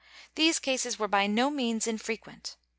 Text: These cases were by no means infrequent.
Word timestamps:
These 0.33 0.57
cases 0.57 0.97
were 0.97 1.07
by 1.07 1.27
no 1.27 1.51
means 1.51 1.85
infrequent. 1.85 2.55